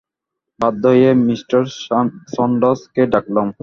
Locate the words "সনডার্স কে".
2.33-3.03